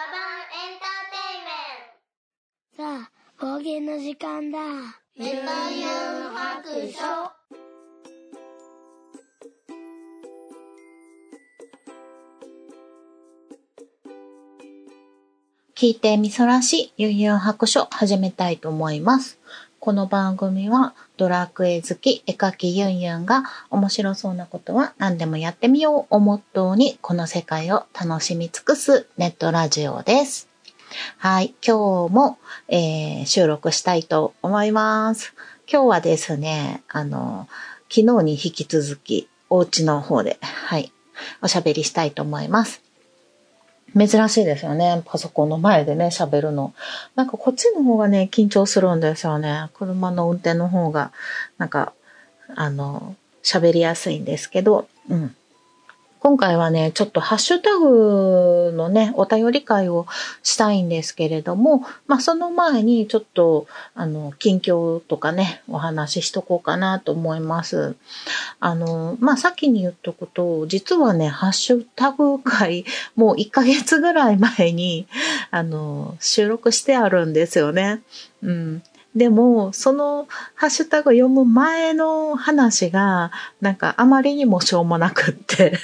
[0.00, 1.92] サバンエンターテイメン
[2.74, 4.58] トさあ、冒険の時間だ。
[5.14, 6.96] メバユン白書
[15.76, 19.38] 聞いてみそらしゆうゆう白書始めたいと思います。
[19.80, 30.50] この番組はドラクエ好き絵描きゆんゆんが面白そうなことは何でもやってみようをモットーにこの世界を楽しみ尽くすネットラジオです。
[31.16, 35.32] はい、今日も、えー収録したいと思います。
[35.66, 37.48] 今日はですね、あの、
[37.88, 40.92] 昨日に引き続きお家の方で、はい、
[41.40, 42.82] おしゃべりしたいと思います。
[43.96, 45.02] 珍しいですよね。
[45.04, 46.72] パソコンの前でね、喋るの。
[47.16, 49.68] なんかこっちの方がね、緊張するんですよね。
[49.74, 51.12] 車の運転の方が、
[51.58, 51.92] なんか、
[52.54, 55.34] あの、喋りやすいんですけど、うん。
[56.20, 60.06] 今回はね、ちょっとハッシュタグのね、お便り会を
[60.42, 67.96] したいんですけれども、まあその前にちょっと、あの、近況とかね、お話ししとこうかなと思います。
[68.60, 72.84] あの、まあ先に言っとくと、実はね、ハッシュタグ会、
[73.16, 75.06] もう1ヶ月ぐらい前に、
[75.50, 78.02] あの、収録してあるんですよね。
[78.42, 78.82] うん。
[79.14, 85.78] でも、そのハッシュタグ読む前の話が、なんかあまりにもしょうもなくって、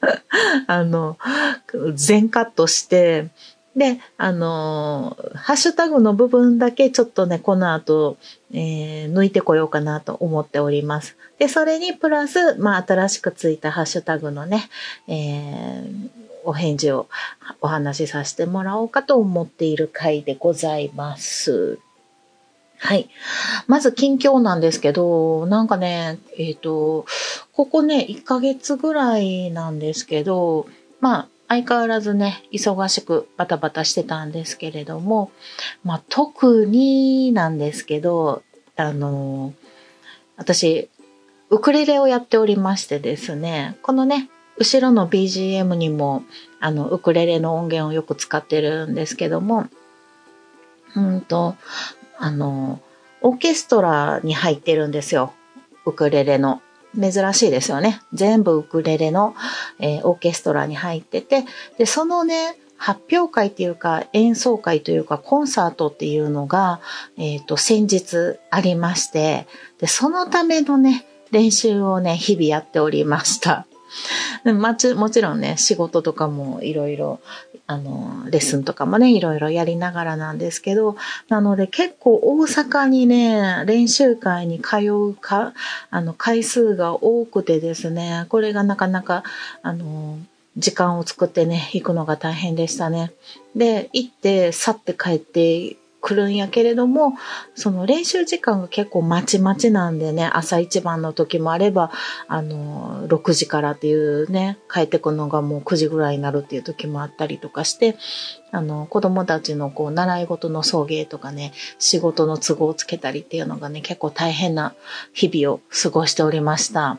[0.66, 1.18] あの、
[1.94, 3.28] 全カットして、
[3.76, 8.16] で、あの、ハッシュタグの部分だけちょっとね、この後、
[8.52, 11.16] えー抜いてこようかなと思っております。
[11.38, 14.68] で、それにプラス、まあ、新しくついたハッシュタグのね、
[15.08, 17.08] えーお返事を
[17.62, 21.78] お話しさせてもらおうかと思っている回でございます。
[22.84, 23.08] はい。
[23.66, 27.06] まず近況なんですけど、なんかね、えっ、と、
[27.54, 30.66] ここね、1ヶ月ぐらいなんですけど、
[31.00, 35.30] まあ、相変わらずね、忙しくバタバタしてたんですけれども、
[35.82, 38.42] まあ、特になんですけど、
[38.76, 39.54] あの、
[40.36, 40.90] 私、
[41.48, 44.28] ウクレレをやっておりましてですね、このね、
[44.58, 46.22] 後ろの BGM にも、
[46.60, 49.68] あの、ウクレレの音源をよく使ってるんですけども、
[50.94, 51.56] うんと、
[52.18, 52.80] あの、
[53.20, 55.32] オーケストラに入ってるんですよ。
[55.86, 56.60] ウクレレの。
[57.00, 58.00] 珍しいですよね。
[58.12, 59.34] 全部ウクレレの、
[59.80, 61.44] えーオーケストラに入ってて、
[61.76, 66.80] で、そのね、発表会っていうか演奏会というかコンサートっていうのが、
[67.16, 69.46] えっ、と、先日ありまして、
[69.78, 73.66] で、そのためのね、練習をね、日々やっておりました。
[74.52, 77.20] まちもちろんね、仕事とかもいろいろ、
[77.66, 80.96] あの、レッスンとかもね、いろいろやりながらなんですけど、
[81.28, 85.54] なので結構大阪にね、練習会に通うか、
[85.90, 89.24] あの、回数が多くてですね、これがなかなか、
[89.62, 90.18] あの、
[90.56, 93.12] 時間を作ってね、行くのが大変でしたね。
[93.56, 97.14] で、行って、去って帰ってくるんやけれども、
[97.54, 101.90] その練習時間が結構まちまちなんでね、朝一番の時もあれば、
[102.28, 107.96] あの、6時からっていうね、帰ってくのがもう9時ぐらいになるっていう時もあったりとかして、
[108.52, 114.74] あの、子供たちのこう、習い事の送迎とかね、仕事の都合をつけたりっていうのがね、結構大変な
[115.14, 116.98] 日々を過ごしておりました。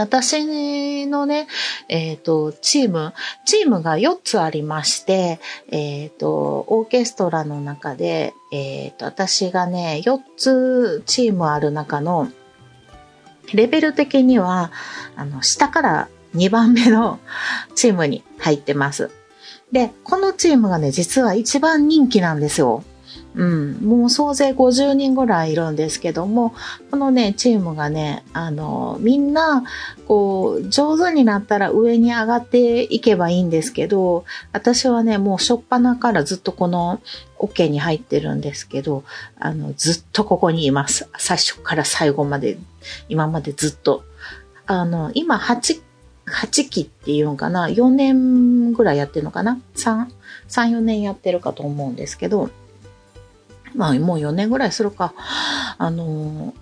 [0.00, 1.46] 私のね、
[1.88, 3.12] えっ、と、チーム、
[3.44, 5.40] チームが4つありまして、
[5.70, 12.28] えっ、と、オーケストラの中で、えっ、と、私がね、4つチームある中の、
[13.52, 14.72] レベル的には、
[15.16, 17.20] あの、下から2番目の
[17.76, 19.10] チームに入ってます。
[19.72, 22.84] で、このチームがね、実は一番人気なんですよ。
[23.36, 23.72] うん。
[23.82, 26.54] もう総勢50人ぐらいいるんですけども、
[26.90, 29.64] このね、チームがね、あの、みんな、
[30.06, 37.00] こう、上手になったら上に上がっていけばいいんですけど、私はね、もう初っ端からずっとこの
[37.38, 39.02] OK に入ってるんですけど、
[39.38, 41.08] あの、ずっとここにいます。
[41.18, 42.58] 最初から最後まで、
[43.08, 44.04] 今までずっと。
[44.66, 45.82] あの、今8、
[46.26, 50.06] 8期っていうのかな ?4 年ぐらいやってるのかな ?3、
[50.48, 52.50] 3、4年やってるかと思うんですけど、
[53.74, 55.14] まあもう4年ぐらいするか。
[55.78, 56.54] あの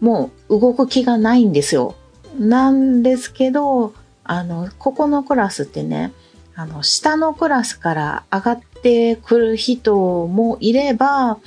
[0.00, 1.94] もう動く気がないんですよ。
[2.38, 3.94] なんですけど、
[4.24, 6.12] あの、ここのクラスってね、
[6.54, 11.38] あの、下のクラスから上がってくる人もいれば、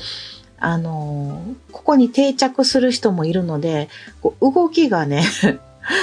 [0.58, 3.90] あの、ここに定着する人もいるので、
[4.22, 5.24] こう動きがね、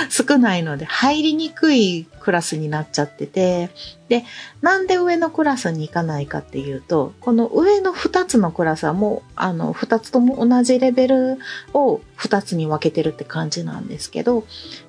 [0.08, 3.70] 少ないので入りにくいクラスになっちゃってて、
[4.08, 4.25] で、
[4.61, 11.38] なんで上のクラスに行かないかっていうと、この上の2つのクラスはもう、あの、2つとも同じレベル
[11.73, 14.44] を2つに分けてるって感じなんですけど、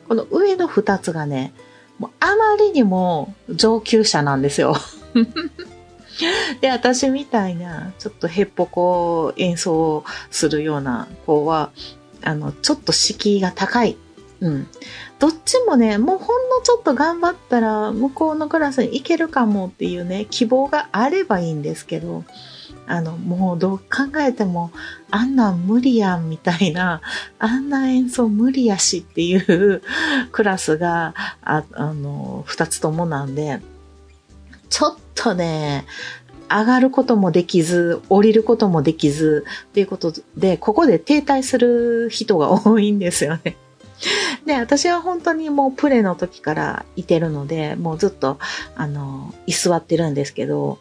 [0.07, 1.54] この上の2つがね、
[2.00, 4.75] もうあまりにも上級者なんですよ。
[6.62, 11.72] で、私みたいな、ちょっとへっぽこ演奏するような子は、
[12.24, 13.98] あの、ちょっと敷居が高い。
[14.42, 14.68] うん。
[15.19, 22.24] どっちもね、もうほんのちょっと頑張ったら、向こうのクラスに行けるかもっていうね、希望があればいいんですけど、
[22.86, 24.72] あの、もうどう考えても、
[25.12, 27.01] あんなん無理やんみたいな、
[27.39, 29.81] あんな演奏無理やしっていう
[30.31, 33.60] クラスが、ああの、二つともなんで、
[34.69, 35.86] ちょっとね、
[36.50, 43.57] 上がることもできず、降りることもできず、っていうことで、ここで停滞する人が多いんですよね。
[44.45, 48.39] で、私は本当にもうプレの時からいてるので、もうずっと、
[48.75, 50.79] あの、居座ってるんですけど、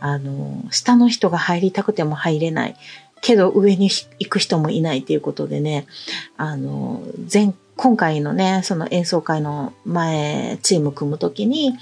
[0.00, 2.76] あの、下の人が入りたくても入れない。
[3.22, 3.88] けど上に
[4.18, 5.86] 行く人もいないっていうことでね、
[6.36, 7.02] あの、
[7.32, 11.78] 前、今回のね、その演奏会の前、チーム組むときに、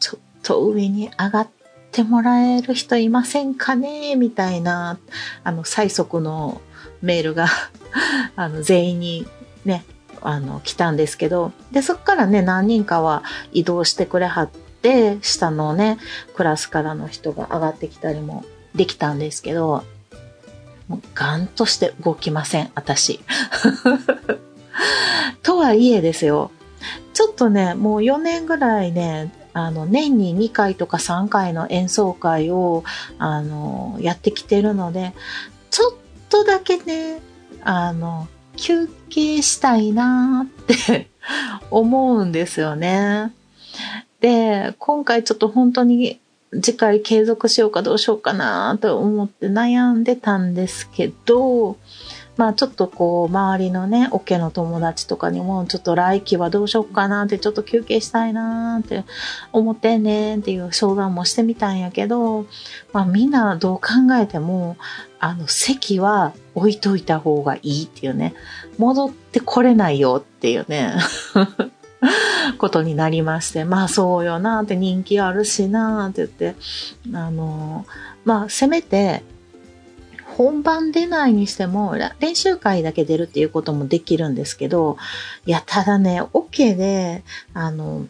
[0.00, 1.48] ちょっと上に上がっ
[1.92, 4.16] てもらえる人いませんかね？
[4.16, 4.98] みたいな、
[5.44, 6.60] あの、最速の
[7.02, 7.46] メールが
[8.34, 9.26] あの、全員に
[9.64, 9.84] ね、
[10.24, 13.22] あの、来たんですけど、で、そっからね、何人かは
[13.52, 15.98] 移動してくれはって、下のね、
[16.34, 18.44] クラスからの人が上がってきたりも
[18.74, 19.84] できたんですけど、
[20.88, 23.20] もうガンとして動きません、私。
[25.42, 26.50] とはいえですよ。
[27.12, 32.82] ちょっとね、もう4年ぐらいね、あの、年に2回とか3回の演奏会を、
[33.18, 35.14] あの、やってきてるので、
[35.70, 35.94] ちょっ
[36.28, 37.20] とだけね、
[37.62, 38.26] あの、
[38.56, 41.08] 休憩したいなって
[41.70, 43.32] 思うんですよね。
[44.20, 46.20] で、今回ちょっと本当に
[46.62, 51.76] 次回継続しようかどうしようかなと思って悩んでたんですけど、
[52.36, 59.04] まあちょっとこう周りのね、オケの友達とかにもちょっと来期はどうしようかなってちょっと休憩したいなって
[59.52, 62.46] 思ってんねんっていう相談もしてみたんやけど、
[62.92, 64.76] まあみんなどう考えても、
[65.24, 68.34] あの席は置いといた方がいいっていうね、
[68.76, 70.92] 戻ってこれないよっていうね。
[72.58, 76.56] ことになりまして、まあそうよなって人気あるしなって言って、
[77.14, 77.86] あの、
[78.26, 79.22] まあせめて
[80.36, 84.98] 本番出ないにしても、練習会だけ出るっていうこともできるんですけど、
[85.46, 87.24] いや、ただね、オ OK で、
[87.54, 88.06] あの、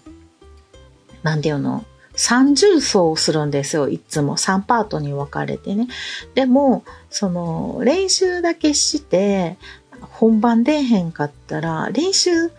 [1.23, 1.85] なんていうの、
[2.17, 4.37] 三重奏するんですよ、いつも。
[4.37, 5.89] 三パートに分かれてね。
[6.35, 9.57] でも、その、練習だけして、
[10.01, 12.51] 本番出へんかったら、練習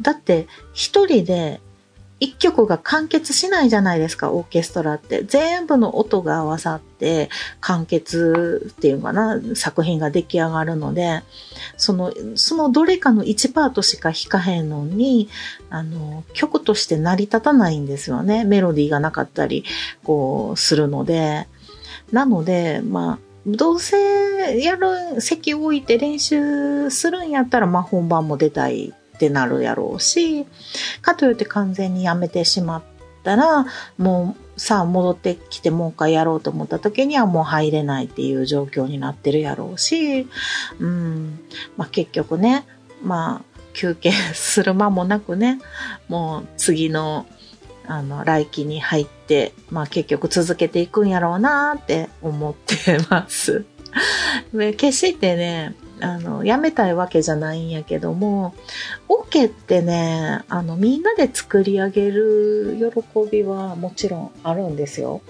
[0.00, 1.60] だって一人で
[2.24, 5.22] 一曲が完結しないじゃないですか、オーケストラって。
[5.24, 7.28] 全部の音が合わさって
[7.60, 11.22] 完結っていうかな、作品が出来上がるので、
[11.76, 15.28] その、そのどれかの1パートしか弾かへんのに、
[15.68, 18.44] あの、曲として成り立たないんですよね。
[18.44, 19.64] メロディーがなかったり、
[20.02, 21.46] こう、するので。
[22.10, 30.46] なので、まあ、どうせやる、席を置いて練習するんやったら、まあ本番も出たいってなるやろうし、
[31.00, 32.82] かといって完全にやめてしまっ
[33.22, 33.66] たら、
[33.96, 40.28] もうさあ戻ってきてもう一回やろうと思った時にはもう入れないっていう状況になってるやろうし、
[40.78, 41.40] うん、
[41.76, 42.66] まあ結局ね、
[43.02, 45.60] まあ休憩する間もなくね、
[46.08, 47.26] もう次の
[47.86, 53.66] あの、来期に入って、まあ結局続けていくんやろうなって思ってます。
[54.76, 58.54] 決してね、あの、やめたいわけじゃないんやけども、
[59.08, 65.22] オケってね、あの、みんなで作り上げる喜びはもちろんあるんですよ。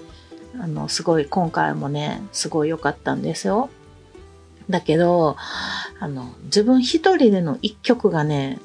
[0.59, 3.69] あの、すごい、今回もね、すごい良かったんですよ。
[4.69, 5.35] だけど、
[5.99, 8.59] あの、自分一人での一曲がね、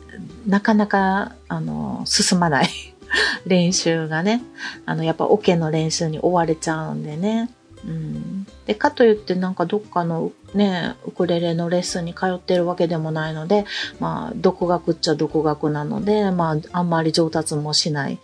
[0.47, 2.69] なかなか、あの、進まない。
[3.45, 4.43] 練習がね。
[4.87, 7.51] あの、やっぱオケの練習に追われちゃうんでね。
[7.85, 8.47] うん。
[8.67, 13.65] で、かといってなんかどっかのね、ウクレレのレッスンに通ってるわけでもないので、
[13.99, 18.19] まあ、独学っちゃ独学なので、まあ、あんまり上達もしない。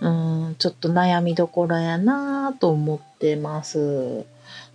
[0.00, 4.24] うん、ちょっと悩みどころやなと思ってます。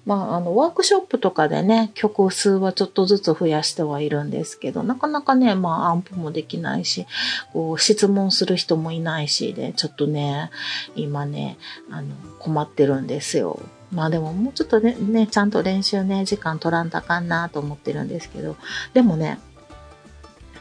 [0.07, 7.05] まあ、あの、ワークショップとかでね、曲数はちょっとずつ増やしてはいるんですけど、なかなかね、まあ、アンプもできないし、
[7.51, 10.49] こう、質問する人もいないしで、ちょっとね、
[10.95, 11.57] 今ね、
[11.91, 13.59] あの、困ってるんですよ。
[13.91, 18.57] まあでももうちょっとね、ね、ちゃんと練習ね、時間取らんとあかんなと思ってるんですけど、
[18.93, 19.39] でもね、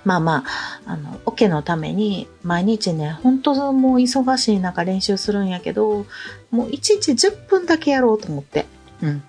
[0.05, 6.07] まあまあ、あの、オ、ケのために毎日ね、本当もう忙しい中練習するんやけど、
[6.53, 8.67] もう1日10分だけやろうと思って。
[9.03, 9.23] うん。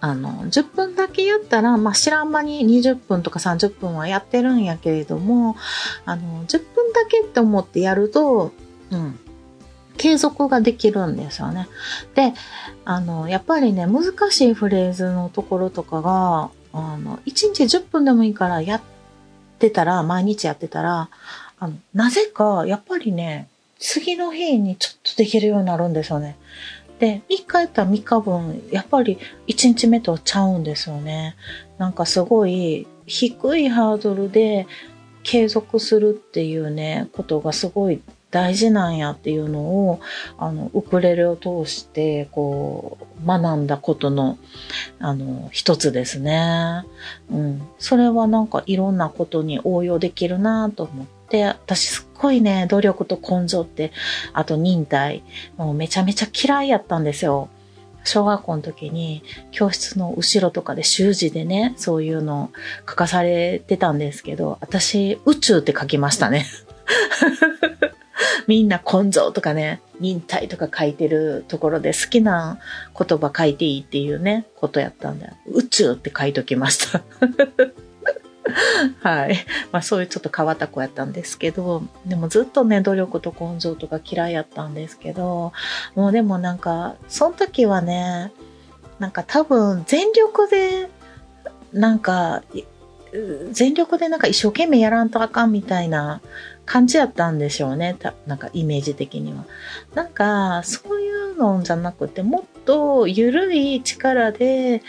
[0.00, 5.56] あの、10分だけやったら、まあ知らん間に20分とか30分はやってるんやけれども、
[6.06, 8.52] あの、10分だけって思ってやると、
[8.90, 9.18] うん。
[9.96, 11.68] 継続ができるんですよね。
[12.14, 12.32] で、
[12.84, 18.82] あの、やっぱりね、難しいフレーズのところとかが、あの、1日10分でもいいからやっ
[19.58, 21.08] てたら、毎日やってたら、
[21.58, 23.48] あの、なぜか、やっぱりね、
[23.78, 26.36] 次の日にちょっとできるようになるんですよね。
[26.98, 31.36] で、3日やったら3日分、やっぱり1日目とちゃうんですよね。
[31.78, 34.66] なんかすごい低いハードルで
[35.22, 38.00] 継続するっていうね、ことがすごい
[38.36, 40.00] 大事なんやっていうのを、
[40.36, 44.36] あの、ウクレレを通して、こう、学んだことの、
[44.98, 46.84] あの、一つですね。
[47.30, 47.62] うん。
[47.78, 53.90] それはなんかいろんなことに応用できるなと思って、私すっごいね、努力と根性って、
[54.34, 55.22] あと忍耐、
[55.56, 57.48] もうめちゃめちゃ嫌いやったんですよ。
[58.04, 62.50] 小学校の時に教室の後ろとかで習字でね、そういうの
[62.86, 66.44] 書かされてたんですけど、私宇宙って書きましたね。
[68.46, 72.58] みんな根性とかね、忍耐とか書いてるところで好きな
[72.98, 77.02] 言葉書いていいっていうね、ことやったんで、宇宙って書いときました。
[79.00, 79.36] はい。
[79.72, 85.52] まあそういうちょっと変わった子やったんですけど、でもずっとね、努力と根性とか嫌いやったんですけど、
[85.94, 88.32] もうでもなんか、その時はね、
[88.98, 90.88] なんか多分全力で、
[91.72, 92.42] なんか、
[93.52, 96.20] 全力でなんか一生懸命やらんとあかんみたいな
[96.66, 97.96] 感じやったんでしょうね。
[98.26, 99.46] なんかイメージ的には。
[99.94, 104.82] なんか、そういうのじゃなくて、もっと緩い力で、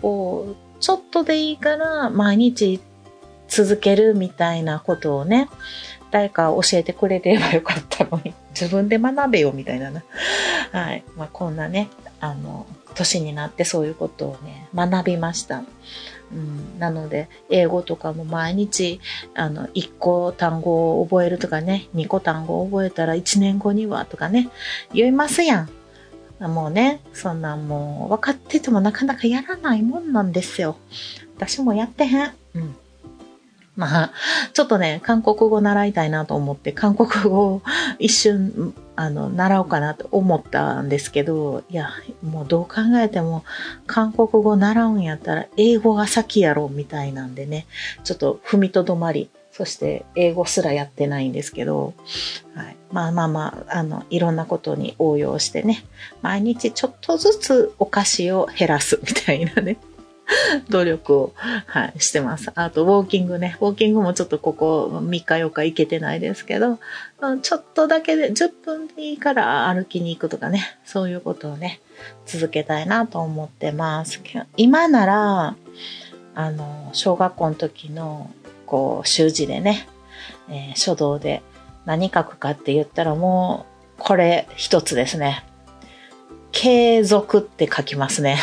[0.00, 2.80] こう、ちょっとでいいから毎日
[3.48, 5.48] 続けるみたいなことをね、
[6.10, 10.04] 誰か教えてくれればよかったのに、 自分で学べよみたいなな。
[10.72, 11.04] はい。
[11.16, 11.88] まあ、こんなね、
[12.20, 15.62] あの、年になってそういうことをね、学びました。
[16.32, 19.00] うん、なので、英語とかも毎日、
[19.34, 24.50] あの、1個単語を覚えるとかね、2個単語を覚えたら1年後にはとかね、
[24.92, 25.70] 言いますやん。
[26.40, 30.76] もうね、そんなんもう分かっててもなかなかやらないもんなんですよ。
[31.36, 32.32] 私もやってへん。
[32.54, 32.76] うん。
[33.78, 34.12] まあ、
[34.54, 37.62] ちょっとね、韓国語習いたいなと思って、韓国語を
[38.00, 43.44] 一瞬、あの、習おうかなと思ったんですけど、いや、もうどう考えても、
[43.86, 47.66] 韓国語習うんやったら、英語が先やろ、みたいなんでね、
[48.02, 51.94] ちょっと踏みとどまり、そして英語すらやってないんですけど、
[52.56, 55.84] はい、まあまあまあ、あの、いろんなことに応用してね、
[56.20, 59.76] 毎日ちょっとずつお菓子を減らすみたいなね。
[60.68, 61.32] 努力を、
[61.66, 62.50] はい、してます。
[62.54, 63.56] あと、ウォーキングね。
[63.60, 66.78] ウォーキングもちょっとここ3日4日行けてないですけど、
[67.42, 70.78] ちょっとだけで10分でいいから歩きに行くとかね。
[70.84, 71.80] そういうことをね、
[72.26, 74.20] 続けたいなと思ってます。
[74.56, 75.56] 今なら、
[76.34, 78.30] あの、小学校の時の、
[78.66, 79.88] こう、習字でね、
[80.50, 81.42] えー、書道で
[81.86, 83.66] 何書くかって言ったらも
[83.98, 85.44] う、これ一つですね。
[86.52, 88.38] 継続って書きますね。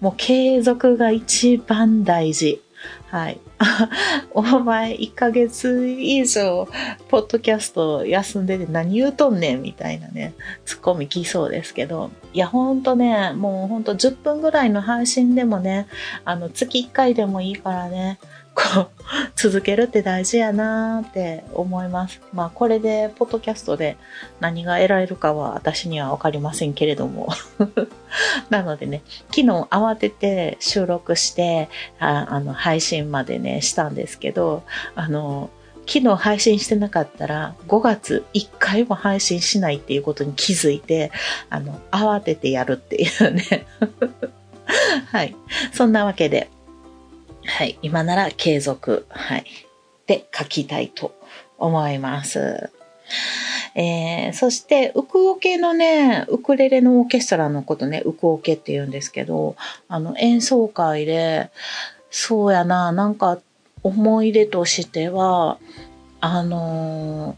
[0.00, 2.62] もう継続が一番大事。
[3.10, 3.40] はい。
[4.32, 6.68] お前1ヶ月以上、
[7.08, 15.88] ポッドキャスト休んでて何言うとんねんみたいなね、ツッコミ来そうですけど、いやほんとね、もうほんと10分ぐらいの配信でもね、
[16.24, 18.18] あの月1回でもいいからね、
[18.58, 18.88] こう、
[19.36, 22.20] 続けるって大事やなーって思います。
[22.32, 23.96] まあ、これで、ポッドキャストで
[24.40, 27.28] 何が得られるかは私にはわかりませんけれども。
[28.50, 31.68] なのでね、昨日慌てて収録して、
[32.00, 34.64] ああの、配信までね、したんですけど、
[34.96, 35.50] あの、
[35.86, 41.12] 昨日配信してなかったら、5月1回も配信しないっていうことに気づいて、
[41.48, 43.66] あの、慌ててやるっていうね。
[45.12, 45.34] はい。
[45.72, 46.50] そんなわけで、
[47.48, 47.78] はい。
[47.80, 49.06] 今なら継続。
[49.08, 49.44] はい。
[50.06, 51.14] で書きたいと
[51.58, 52.70] 思います。
[53.74, 59.56] えー、そして、ウクオケのね、ウクレレのオーケストラのことね、ウクオケって言うんですけど、
[59.88, 61.50] あの、演奏会で、
[62.10, 63.38] そうやな、なんか、
[63.82, 65.58] 思い出としては、
[66.20, 67.36] あの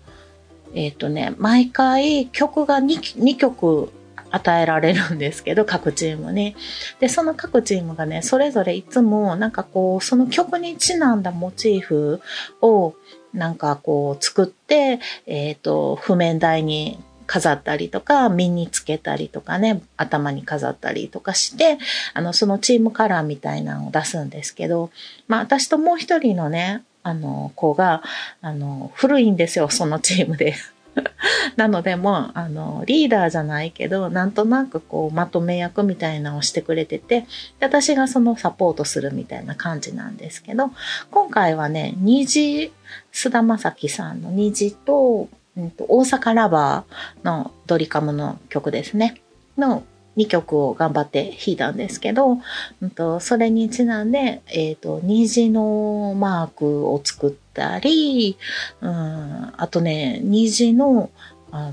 [0.74, 3.92] ー、えっ、ー、とね、毎回曲が 2, 2曲
[4.30, 6.56] 与えられるんですけど、各チームに。
[7.00, 12.20] で、その各チームがね、それぞれいつもなんかこう、その曲にちなんだモチーフ
[12.60, 12.94] を
[13.32, 21.78] なんかこう作って、えっ、ー、と、譜面台に飾ったりとか、身につけたりとかね、頭に飾ったりとかして、
[22.12, 24.90] あの、そのチームカラーみたいなのを出すんですけど、
[25.28, 28.02] まあ私ともう一人のね、あの、子が、
[28.42, 30.54] あの、古いんですよ、そのチームで。
[31.56, 37.26] なのでもう、あの、リーダーじゃないけど、なんとなくこう、まとめ役みたいなのをしてくれてて、
[37.60, 40.70] 私がそのサポートするみたいな感じなんですけど、
[41.10, 42.72] 今回はね、虹、
[43.12, 49.20] 菅田正樹さんの虹と、うんと、大阪ラバーのドリカムの曲ですね。
[49.58, 49.82] の
[50.16, 52.38] 2曲を頑張って弾いたんですけど、
[52.80, 58.36] うんと、それにちなんで、えっ、ー、と、虹のマークを作ったり、
[58.80, 61.10] うん、あとね、虹の
[61.52, 61.70] あ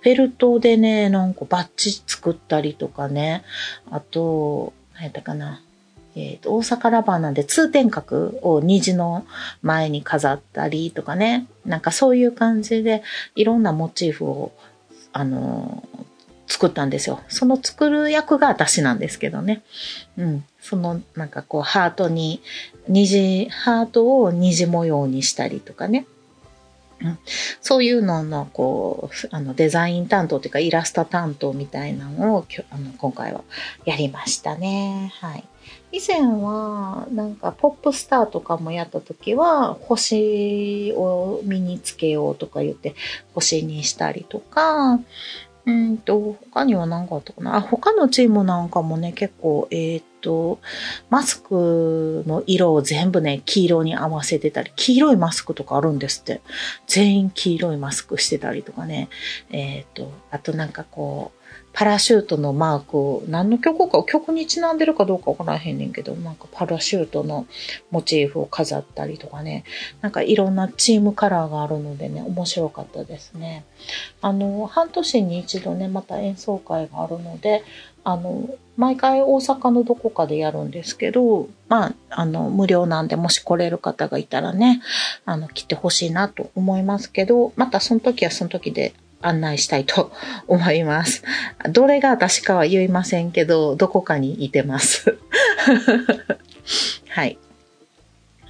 [0.00, 3.44] フェルトでね、なんかバッジ作ったりとかね、
[3.90, 5.62] あと、何やったかな。
[6.14, 9.24] え、ー、と、大阪ラバーなんで通天閣を虹の
[9.62, 13.02] 前に飾ったりとかね、なんかそういう感じで
[13.34, 14.52] いろんなモチーフを、
[15.12, 15.88] あの、
[16.52, 17.20] 作ったんですよ。
[17.28, 19.62] その作る役が私なんですけどね。
[20.18, 20.44] うん。
[20.60, 22.42] そのなんかこうハートに、
[22.88, 26.06] 虹、ハートを虹模様にしたりとかね。
[27.00, 27.18] うん、
[27.60, 33.42] そういうのの、こう、あの、デザイン担当というか、イラスト担当みたいなのを、あの、今回は
[33.84, 35.12] やりましたね。
[35.20, 35.44] はい。
[35.90, 42.94] 以前は、なんか、ポップスターとかもやった時は、星を身につけようとか言って、
[43.34, 45.00] 星にしたりとか、
[45.64, 47.56] うんと、他には何かあったかな？
[47.56, 50.58] あ、他のチームなんかもね、結構、えー、っと、
[51.08, 56.40] マスクの色を全部ね、黄色に合わせてたり、黄色いマスクとかあるんですって。
[56.88, 59.08] 全員黄色いマスクしてたりとかね。
[59.50, 61.41] えー、っと、あとなんかこう、
[61.72, 67.46] パラシュートのマークを、何の曲か、曲にちなんでるかどうかわからへんねんけど、なんかパラシュートの
[67.90, 69.64] モチーフを飾ったりとかね、
[70.02, 73.64] なんかいろんなチームカラーがあるのでね、面白かったですね。
[74.20, 77.64] あの、半年に一度ね、また演奏会があるので、
[78.04, 84.82] あの、毎回大阪のどこかでやるんですけど、まあ、あの、無料なんで、もし来れる方がいたらね、
[85.24, 90.12] あの、来てほしいなと思いますけど、またその時はその時で案内したいと
[90.46, 91.22] 思います。
[91.70, 95.18] どれが私かは言いませんけど、どこかにいてます。
[97.08, 97.38] はい。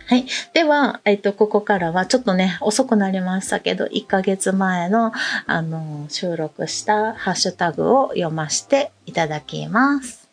[0.06, 0.26] はい。
[0.52, 5.12] では、えっと、ここからはちょっとね、遅くなりましたけど、1ヶ月前の、
[5.46, 10.28] あの、収録したハッシュタグを読ませていただきます。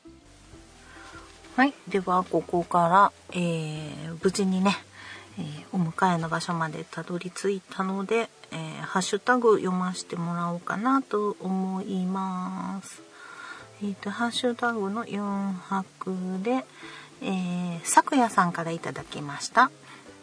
[1.55, 1.73] はい。
[1.87, 4.77] では、ここから、えー、無事にね、
[5.37, 13.01] えー、お迎えの場所までたどり着いたので、えー、ハッシュタグ読ませてもらおうかなと思います。
[13.81, 16.65] えっ、ー、と、ハッシュタグの4泊で、
[17.21, 19.71] えー、昨夜さんからいただきました。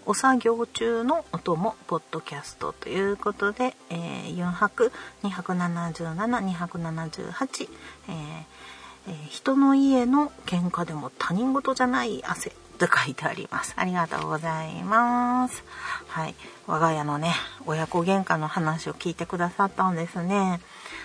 [0.05, 4.93] お作業中の音もポッドキャストということで、えー、4泊
[5.25, 7.69] 277、278、
[8.09, 8.77] えー
[9.09, 13.75] えー、人の家の喧嘩でも他人事じゃない汗と書いてあります。
[13.77, 15.65] ありがとうございます。
[16.09, 16.35] はい。
[16.67, 17.33] 我が家のね、
[17.67, 20.61] 親子喧嘩の話を聞いてくださったんですね。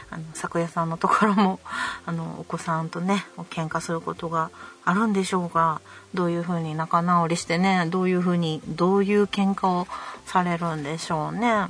[0.09, 1.59] あの、昨夜さんのところも、
[2.05, 4.49] あの、お子さんとね、喧嘩することが
[4.83, 5.81] あるんでしょうか
[6.13, 9.87] どういう風に仲直りしてね、どういう風に、どういう喧嘩を
[10.25, 11.67] されるんでしょうね。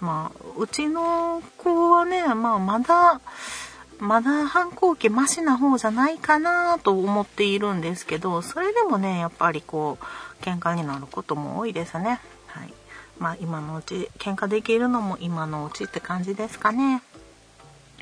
[0.00, 3.20] まあ、うちの子はね、まあ、まだ、
[3.98, 12.20] まだ反抗期マシな方じゃないかなと思っているんですけど、それでもね、やっぱりこう、喧嘩になることも多いですね。
[12.46, 12.72] はい。
[13.18, 17.02] まあ今のうち、喧嘩できるのも今のうちって感じですかね。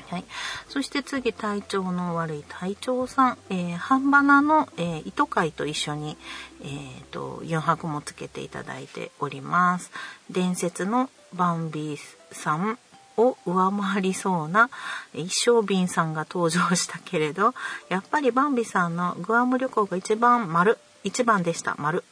[0.09, 0.25] はい。
[0.69, 6.17] そして次、体調の悪い隊長さん、えー、半ばなの、えー、糸会と一緒に、
[6.61, 9.91] えー、と、4泊もつけていただいております。
[10.29, 11.99] 伝説のバンビー
[12.31, 12.79] さん、
[13.17, 14.69] を上回りそうな
[15.13, 17.53] 一生瓶さんが登場したけれど、
[17.89, 22.03] やっぱりバンビさんのグアム旅行が一番丸、一番でした、丸。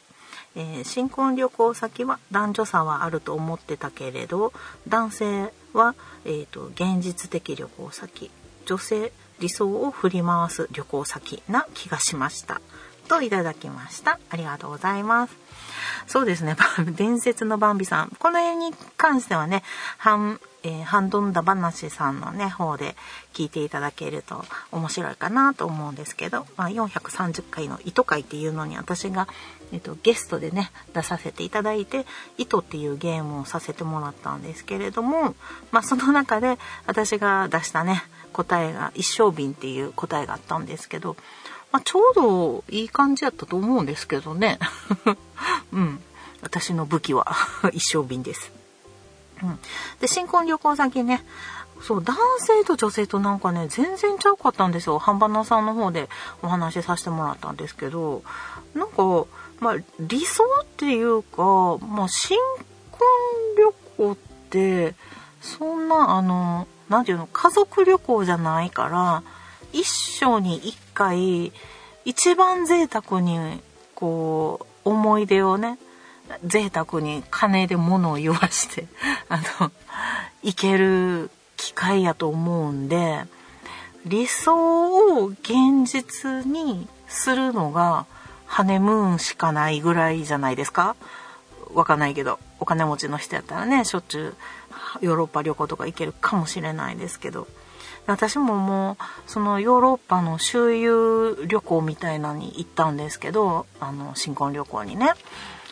[0.56, 4.52] えー、新婚旅行先は男女差はあると思ってたけれど、
[4.88, 8.30] 男性は、えーと、現実的旅行先、
[8.64, 12.60] 女性理想を振り回す旅行先な気がしました。
[13.06, 14.18] といただきました。
[14.30, 15.36] ありがとうございます。
[16.06, 16.56] そうですね。
[16.96, 18.16] 伝説のバンビさん。
[18.18, 19.62] この辺に関してはね、
[19.98, 22.96] 半、えー、ハンドンダ話さんのね、方で
[23.32, 29.28] 聞いていただけると面白いかなと思うんですけど、まあ、430回の糸会っていうのに私が、
[29.72, 32.06] えっと、ゲストでね、出させていただいて、
[32.38, 35.34] 糸っていうゲームをさせてもらったんですけれども、
[35.70, 41.16] まあ、その中で私が出したね、答えが一生瓶っていう答えがあったんですけど、
[41.76, 44.58] まあ、ちょうどいい感じやったと思うんですけどね。
[45.72, 46.00] うん。
[46.40, 47.26] 私の武器は
[47.74, 48.50] 一生瓶です。
[49.42, 49.58] うん。
[50.00, 51.22] で、新婚旅行先ね、
[51.82, 54.98] そう、男性と女性となんかね、全然ちゃうかったんですよ。
[54.98, 56.08] ハンバナさんの方で
[56.42, 58.22] お話しさせてもらったんですけど、
[58.74, 59.26] なんか、
[59.60, 61.42] まあ、理想っていうか、
[61.86, 62.38] まあ、新
[62.90, 63.00] 婚
[63.58, 64.16] 旅行っ
[64.48, 64.94] て、
[65.42, 69.22] そんな、あの、なんていうの、家族旅行じゃないから、
[69.74, 71.52] 一生に一回、
[72.06, 73.60] 一番贅沢に、
[73.94, 75.78] こう、思い出をね、
[76.44, 78.86] 贅沢に金で物を言わして、
[79.28, 79.70] あの、
[80.42, 83.24] 行ける機会やと思うんで、
[84.06, 88.06] 理想を現実にするのが
[88.46, 90.96] ハネムーンしかないぐらいじゃないですか。
[91.74, 94.36] わかんないけど、お金持ちの人やったらね、しょっちゅ
[95.00, 97.46] うヨーロッパ旅行とか行けるかもしれないですけど、
[98.06, 105.12] 私ももう、そのヨーロッパの周遊旅行みたいなのに行ったんですけど、あの、新婚旅行にね。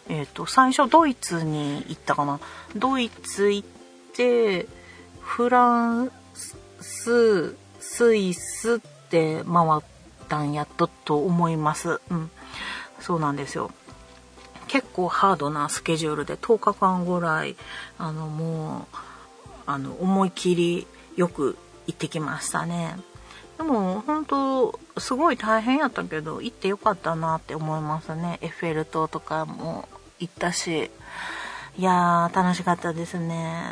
[0.08, 2.40] えっ、ー、と、最初ドイツに行ったかな。
[2.76, 3.68] ドイツ行っ
[4.14, 4.66] て、
[5.20, 6.10] フラン
[6.80, 9.82] ス、スイスって回っ
[10.28, 12.00] たんやったと思います。
[12.10, 12.30] うん。
[13.00, 13.70] そうなんですよ。
[14.66, 17.54] 結構ハードなスケジュールで10日間ぐらい、
[17.96, 18.96] あの、もう、
[19.66, 22.96] あの、思い切りよく行ってきましたね。
[23.56, 28.38] でも本当すごい大変やったけど行ってよかったなって思いますね。
[28.40, 30.90] エッフェル塔とかも行ったし。
[31.76, 33.66] いやー楽しかったですね。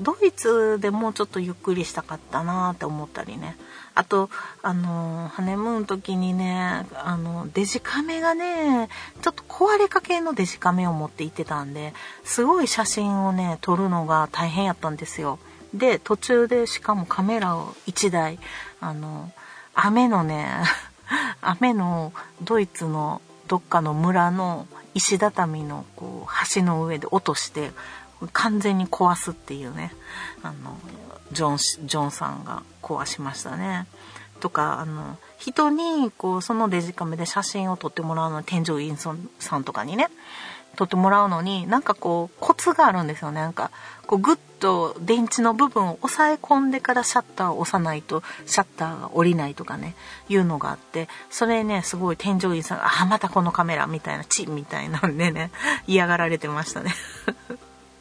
[0.00, 3.58] ドイツでもうちょっとゆっくりしたかったなって思ったりね。
[3.94, 4.30] あと、
[4.62, 8.88] あの、ハネムーン時にね、あの、デジカメがね、
[9.20, 11.92] ちょっと壊れかけのデジカメを持って行ってたんで、
[12.24, 15.38] すごい写真をね、撮るのが大変やったんですよ。
[15.74, 18.38] で、途中でしかもカメラを1台、
[18.80, 19.30] あの、
[19.74, 20.62] 雨のね、
[21.42, 27.72] 雨のドイツのどっかの村の石畳のこう橋の上で落として
[28.32, 29.92] 完全に壊すっていうね
[30.42, 30.78] あの
[31.32, 33.86] ジョンジョンさんが壊しましたね。
[34.40, 40.08] とかあの人にこうそのデジカメで写真を撮ってもらうの添乗員さんとかにね
[40.76, 43.70] 撮ってもらうのになんかこうコツがあるんですよねなんか
[44.04, 49.94] こうグッと電池の部分を押さえ込んでからシャッターを押さないとシャッターが降りないとかね
[50.28, 55.50] いうのがあってそれねすごい添乗員さんが「あまたこのカメラ」みたいな「チン」みたいなんでね
[55.86, 56.94] 嫌がられてましたね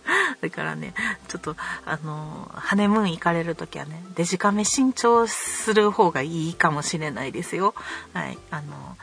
[0.42, 0.94] だからね、
[1.30, 7.74] ちょっと、あの、ハネムーン行かれる時はね、デジカメ新調する方がいいかもしれないですよ。
[8.13, 8.38] はい。
[8.52, 8.98] あの、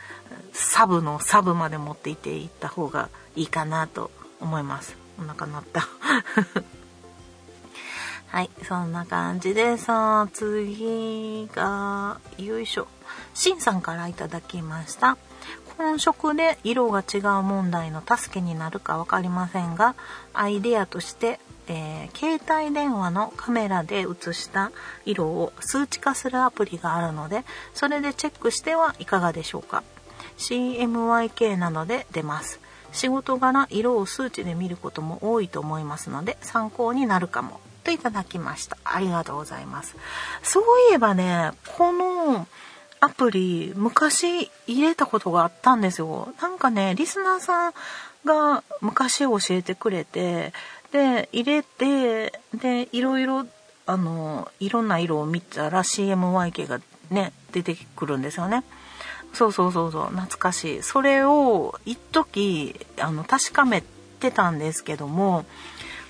[0.52, 4.10] サブのサブまで持っていっていった方がいいかなと
[4.40, 4.96] 思います。
[5.18, 5.88] お腹鳴った。
[8.30, 12.86] はい、そんな感じでさあ、次が、よいしょ。
[13.34, 15.18] しんさんからいただきました。
[15.76, 19.94] 本色で色が違う問題の助けになるか分かりませんが
[20.34, 24.72] アイデアとして、えー、携帯電話のカメラで写した
[25.06, 29.82] 色を数値化するアプリがあるのでそれでチェックしてはいかがでしょうか
[30.36, 32.60] CMYK などで出ます
[32.92, 39.96] 仕事柄色を数値で見ることも多いと思いますので参考になるかもといただきましたありがとうございます
[40.42, 42.46] そういえばねこの
[43.00, 46.34] アプリ昔入れたことがあったんですよ。
[46.40, 47.72] なんかね、リスナーさん
[48.26, 50.52] が昔教えてくれて、
[50.92, 53.46] で、入れて、で、いろいろ、
[53.86, 58.64] あの、いろんな色を見たら CMYK がね、出てくるんですよね。
[59.32, 60.82] そうそうそうそう、懐かしい。
[60.82, 63.82] それを一時、あの、確かめ
[64.20, 65.46] てたんですけども、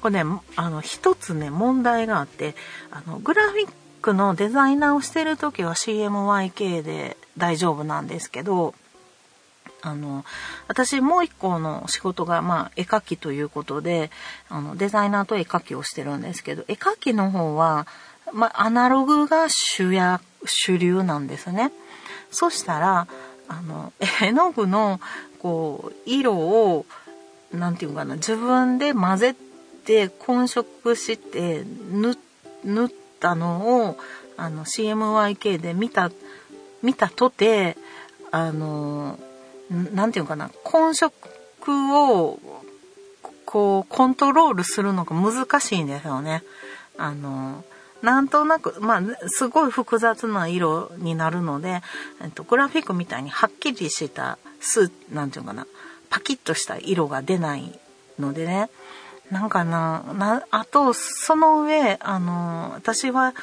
[0.00, 2.54] これね、あの、一つね、問題があって、
[2.90, 8.74] あの、グラフィックのデザイナーをしてる時は CMYK で大丈夫なんですけど、
[9.82, 10.24] あの、
[10.68, 14.10] 私もう一個の仕事が、まあ、絵描きということで、
[14.48, 17.86] あの、デザイナーと絵描きをしてるんですけど、絵描きの方は、
[18.32, 21.72] まあ、アナログが主や、主流なんですね。
[22.30, 23.06] そしたら、
[23.48, 25.00] あの、絵の具の、
[25.40, 26.86] こう、色を、
[27.52, 29.49] なんていうかな、自分で混ぜて、
[29.86, 32.12] で混色して、塗、
[32.86, 32.88] っ
[33.20, 33.96] たのを
[34.36, 36.10] あの CMYK で見た
[36.82, 37.76] 見たとて
[38.30, 39.18] あの
[39.70, 41.12] 何て言うかな混色
[41.66, 42.38] を
[43.44, 46.42] こうコントロールするのが難しいんですよね。
[46.96, 47.64] あの
[48.02, 51.82] なんとなく、まあ、すごい複雑な色になるので、
[52.22, 55.66] えっと、グラフィックみたいにはっきりしたスなんていうかな、
[56.08, 57.78] パキッとした色が出ない
[58.18, 58.70] のでね、
[59.30, 63.34] なんかな、な、あと、その上、あの、私は、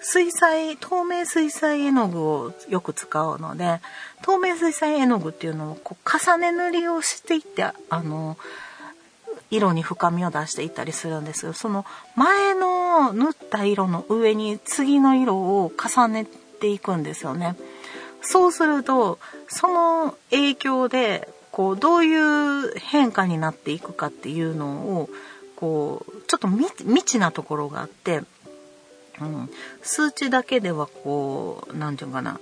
[0.00, 3.80] 水彩、透明水彩絵の具をよく使うので、
[4.22, 8.36] 透明水彩絵の具っていうのをこう重ね塗りをしていって、あの、
[9.50, 16.26] 色に深みを出していったりするんですけど、その前の塗った色の上に次の色を重ね
[16.60, 17.56] ていくんですよね。
[18.20, 25.08] そうすると、その影響で、こう、どういう変化になっていくかっていうのを、
[25.64, 28.20] こうちょっと未知なところがあって、
[29.18, 29.48] うん、
[29.80, 32.38] 数値だけではこう何て言うかな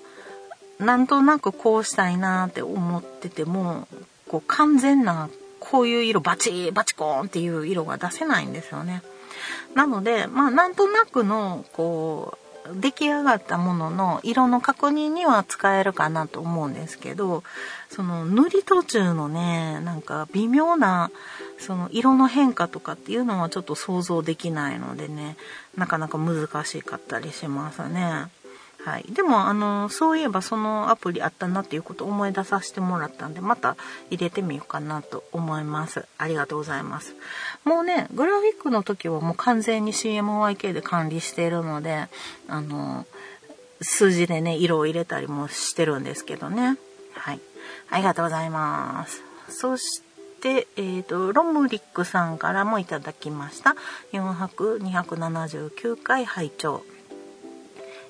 [0.81, 3.87] なんとなくこうしたいなって思ってても
[4.27, 5.31] こう完全な
[5.61, 9.03] こういう色バチバチコーンっていう色が出せないんですよね。
[9.77, 12.42] なので、まあ、なんとなくの、こう、
[12.75, 17.43] 出来上がったものの色の確認には使えるかなと思うんですけど、
[17.91, 21.11] その塗り途中のね、なんか微妙な、
[21.59, 25.37] その色の変化とかっていうのはちょっと想像できないのでね、
[25.77, 28.27] なかなか難しかったりしますね。
[28.85, 29.05] はい。
[29.09, 33.77] でも、あの、そういえばそのアプリあったなっていうことを思い出させてもらったんで、また
[34.11, 36.05] 入れてみようかなと思います。
[36.19, 37.15] ありがとうございます。
[37.65, 42.09] もうね、グラフィックの時はもう完全に CMYK で管理しているので、
[42.49, 43.07] あの、
[43.81, 46.77] 数字でね、色を入れたりもしてるんですけどね。
[47.15, 47.41] はい。
[47.89, 49.23] ありがとうございます。
[49.49, 50.03] そし
[50.41, 53.77] て、えっ、ー、と、ロムリックさんからもいただきました。
[54.13, 56.83] 4泊279回拝聴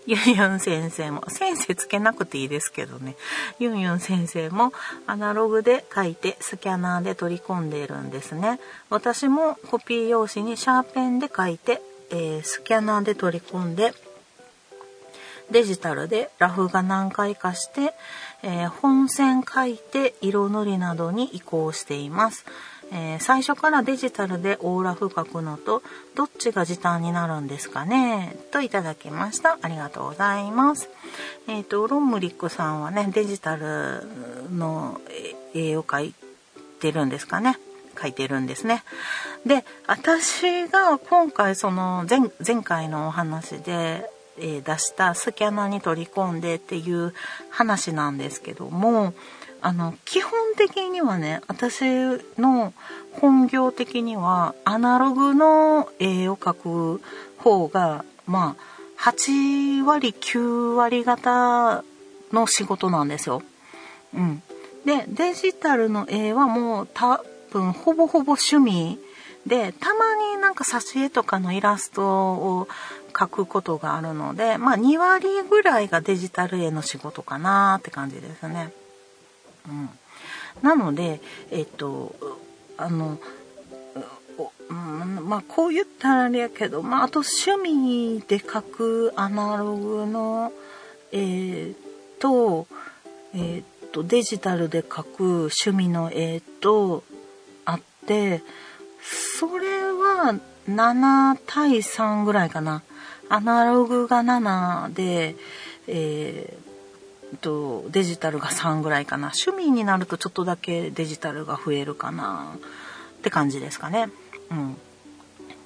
[0.07, 3.17] ユンユン先生も、先生つけなくていいですけどね。
[3.59, 4.73] ユンユン先生も
[5.07, 8.59] アナログで書いてスキャナーで取り込んでいるんですね。
[8.91, 13.95] 私もコピー用紙にシャーペンで書いて、えー、スキャナーで取り込んで、
[15.51, 17.93] デジタルでラフが何回かして、
[18.43, 22.45] えー、本線書いて色塗りなどに移行しています。
[22.95, 25.83] えー、最初からデジタルでオーラフ書くのと
[26.15, 28.37] どっちが時短になるんですかね？
[28.51, 29.57] といただきました。
[29.63, 30.91] ありがとうございます。
[31.49, 34.03] えっ、ー、と、ロンムリックさんはね、デジタル
[34.53, 35.01] の
[35.55, 36.15] 絵を描い
[36.81, 37.59] てるんですかね？
[38.01, 38.85] 書いてるんですね。
[39.47, 47.15] で、私が今回その前前回のお話で、え、出したスキャナーに取り込んでっていう
[47.51, 49.15] 話なんですけども、
[49.61, 51.85] あの、基本的にはね、私
[52.39, 52.75] の
[53.13, 57.03] 本業的には、アナログの絵を描く
[57.39, 61.85] 方が、まあ、8割、9割方
[62.33, 63.43] の仕事なんですよ。
[64.15, 64.43] うん。
[64.85, 68.99] で、デジタルの絵はもう多分、ほぼほぼ趣味
[69.47, 72.69] で、たまになんか挿絵とかのイラストを
[73.13, 78.73] 描くことがあるので、まあ2割ぐらいがデジタル絵の仕事かなって感じですね。
[79.69, 79.91] うん、
[80.63, 81.21] なので
[81.51, 82.15] えっと
[82.77, 83.19] あの、
[84.69, 90.53] うん、まあこう言ったらあれやけど、まあ、あと趣味で描くアナログの
[91.13, 91.75] えー、
[92.19, 92.67] と
[93.35, 97.05] えー、っとデジタルで描く趣味の絵と
[97.65, 98.43] あって
[99.39, 100.35] それは
[100.69, 102.83] 7対3ぐらいかな。
[103.35, 105.37] アナログが7で、
[105.87, 106.73] えー
[107.41, 109.33] とデジタルが3ぐらいかな。
[109.35, 112.57] 趣味になるとちょっとだけデジタルが増えるかな。
[113.19, 114.11] って感じですかね。
[114.51, 114.77] うん、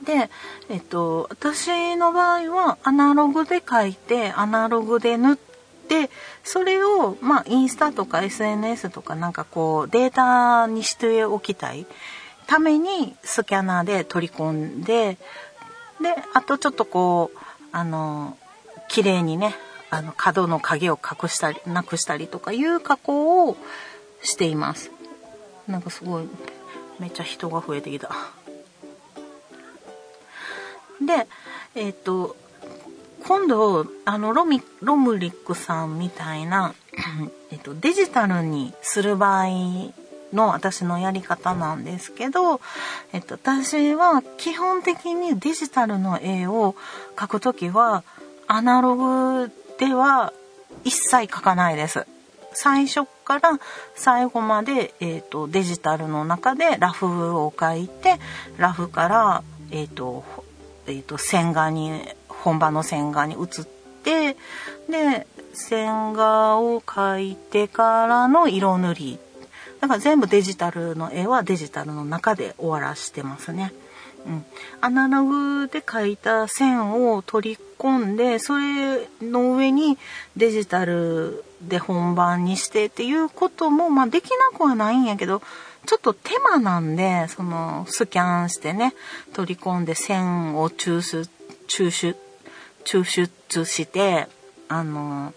[0.05, 0.31] で、
[0.69, 5.37] えっと、私の場合はアナログで書いてアナログで塗っ
[5.89, 6.11] て
[6.45, 11.87] それを、まあ、インスタとか SNS とかなんかこうデータにしておきたい。
[12.47, 15.19] ためにスキャナーで取り込んで
[16.01, 17.39] であとちょっとこう
[17.77, 18.39] あの
[18.89, 19.55] 綺麗にね
[19.91, 23.57] あの角の影を隠したりなくしたりとかいう加工を
[24.23, 24.91] しています。
[25.69, 26.29] なんかすごい
[26.99, 28.09] めっちゃ人が増えてきた。
[31.05, 31.27] で
[31.75, 32.35] えっ、ー、と
[33.25, 36.75] 今度あのロミロムリックさんみたいな、
[37.51, 39.49] えっと、デジタルにする場合
[40.37, 42.61] の私のやり方なんですけど、
[43.13, 46.77] えっと、私は基本的にデジタルの絵を
[47.17, 48.05] 描くときは
[48.47, 50.33] アナログでは
[50.85, 52.07] 一切書かないです。
[52.53, 53.59] 最初から
[53.95, 58.19] 最後まで、えーと、デジタルの中でラフを書いて
[58.57, 60.25] ラフから、えーと
[60.87, 63.47] えーと、線画に本場の線画に移っ
[64.05, 64.37] て
[64.89, 69.19] で線画を描いてからの色塗り
[69.87, 73.73] だから全部デジタルの絵はデジタルの中で終わらしてますね。
[74.27, 74.45] うん、
[74.81, 79.97] アナログで描いた線を取り込んでそれの上に
[80.37, 85.41] デジタルで本番にしてっていうことも、まあ、できなくはないんやけど
[85.87, 88.95] ちょっと手間なんでそのスキャンしてね
[89.33, 91.31] 取り込んで線を抽出
[91.69, 92.19] 抽出
[92.85, 94.27] 抽出して
[94.67, 95.33] あの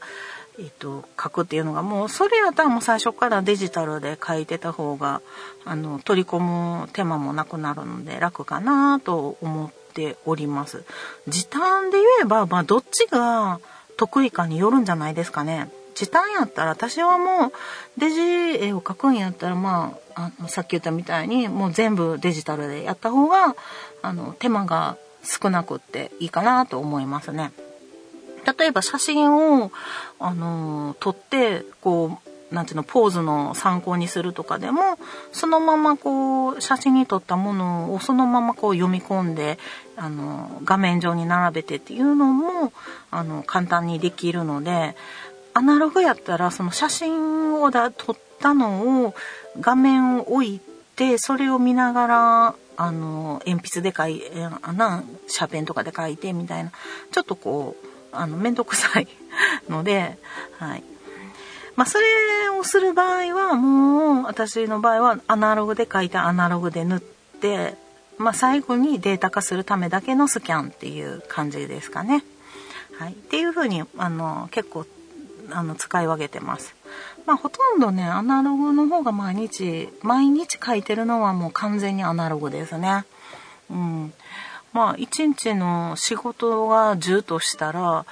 [0.60, 5.22] えっと、書くっていうのがもうそれやったらもう最初からデジタルで書いてた方が
[5.64, 10.84] あの取り込む手間もなくなるので楽かなと思っております。
[11.28, 13.60] 時短で言えば、まあ、どっちが
[13.96, 15.72] 得意かによるんじゃないですかね。
[15.96, 17.52] 時短やったら私はもう
[17.98, 23.56] デジ絵を描くんやったらまああのさっき言ったみたいにもう全部デジタルでやった方が
[24.02, 27.52] あの手間が少なくっていいかなと思いますね。
[28.46, 29.72] 例えば写真を、
[30.20, 34.82] あのー、撮って、こう、なんていうの、ポーズの参考にするとかでも、
[35.32, 39.60] そのままこう、写真に撮ったものをそのままこう読み込んで、
[39.96, 42.74] あの、画面上に並べてっていうのも、
[43.12, 44.96] あの、簡単にできるので、
[45.54, 49.16] アナログやったら、その写真をだ撮ったのを
[49.60, 50.62] 画面を置い
[50.96, 54.32] て、それを見ながら、あの、鉛筆で書いて、
[54.74, 56.72] な、シャーペンとかで書いてみたいな、
[57.12, 59.08] ちょっとこう、あの、めんどくさい
[59.70, 60.18] ので、
[60.58, 60.84] はい。
[61.76, 67.78] まあ、それをする場合は、もう、私の場合は、アナログで書いて、アナログで塗って、
[68.18, 72.24] まあ、最後にデータ化するためだけのスキャンっていう感じですかね。
[72.98, 73.14] はい。
[73.14, 74.86] っていうふうに、あの、結構、
[75.52, 76.76] あの、使い分けてます。
[77.26, 83.06] まあ、ほとんどね、アナログの方が毎日、毎日書いてるのはもう完全にアナログですね。
[83.70, 84.14] うん。
[84.74, 88.06] まあ、1日の仕事が10としたら、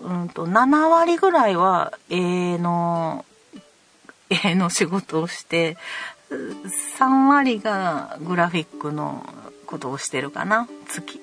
[0.00, 3.24] うんと、7割ぐらいは絵の、
[4.30, 5.76] 絵の仕事をして、
[6.98, 9.26] 3割がグラフィックの
[9.66, 10.68] ことをしてるかな。
[10.88, 11.20] 月。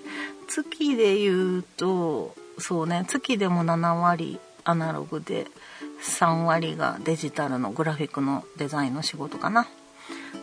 [0.47, 5.47] 月で言うと、そうね、月でも7割アナログで、
[6.01, 9.67] 3割がデジタルのグラフィックのデザインの仕事かな。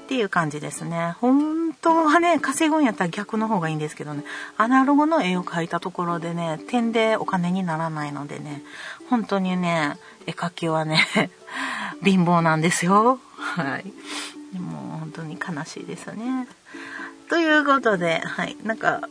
[0.09, 1.17] っていう感じですね。
[1.21, 4.25] 本当はね、稼ぐんやったら逆の方がいいんですけどね、
[4.57, 8.63] アナログの絵を描いたところでね、点でお金にならないのでね、
[9.11, 11.07] 本当にね、絵描きはね、
[12.03, 13.21] 貧乏なんですよ。
[13.37, 13.85] はい。
[14.59, 16.49] もう本当に悲しいですね。
[17.29, 18.57] ということで、はい。
[18.65, 19.03] なんか、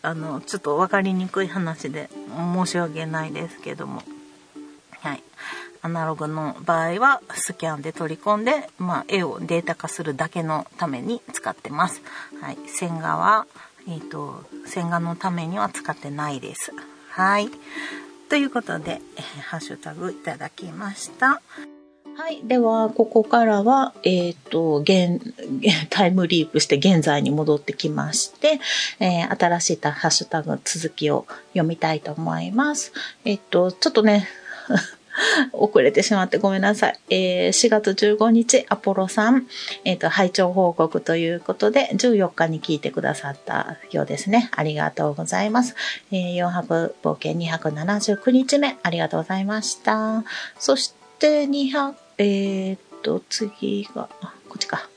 [0.00, 4.02] あの、ちょっと分かりにくい話で申し訳ないですけども。
[5.00, 5.22] はい。
[5.82, 12.02] アナログの場合はスキャンで取り込んで、まあ、絵をデータ化するだけのために使ってます。
[12.40, 12.58] はい。
[12.66, 13.46] 線画は、
[13.88, 16.72] えっ、ー、と、線画のためには使ってないです。
[17.10, 17.48] はい。
[18.28, 21.40] ということで、え、ハッシュタグいただきました。
[22.18, 22.40] はい。
[22.44, 25.20] では、ここからは、えっ、ー、と、現、
[25.90, 28.58] タイムリープして現在に戻ってきまして、
[29.00, 32.92] えー、新しいハッシュタグ続きを読みたいと思います。
[33.26, 34.26] えっ、ー、と、ちょっとね、
[35.52, 36.98] 遅れてしまってごめんなさい。
[37.10, 39.46] えー、4月15日、アポロさん、
[39.84, 44.50] えっ、ー、と、拝聴報告ということで、14日に聞いてくださったようですね。
[44.52, 45.74] ありがとうございます。
[46.12, 50.24] えー、4泊冒険279日目、ありがとうございました。
[50.58, 54.08] そして、200、えっ、と、次が、
[54.48, 54.88] こっちか。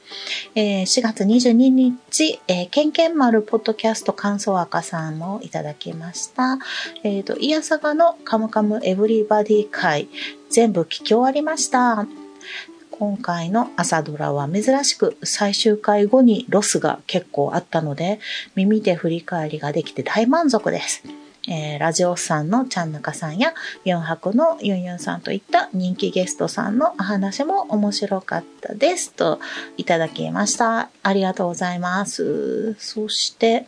[0.56, 6.58] えー、4月22日、えー、ケンケン丸ポッドキャスト感想赤さんもいただきました。
[7.04, 10.10] えっ、ー、と、イヤサガのカムカムエブリバディ会、
[10.50, 12.08] 全部聞き終わりました。
[12.92, 18.20] 今回の朝ドラは珍しく最終回後にロスが結構あったので、
[18.56, 21.04] 耳で振り返りができて大満足です。
[21.50, 29.12] えー、ラジオさんのちゃんなかさんや、4泊のユンユンさんといった人気ゲストさんのお話も面白かったです。
[29.14, 29.40] と、
[29.76, 30.90] いただきました。
[31.02, 32.76] ありがとうございます。
[32.76, 33.66] そして、